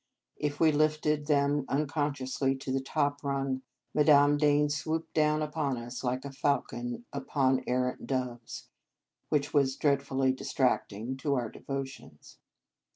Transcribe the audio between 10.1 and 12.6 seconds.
distracting to our devotions.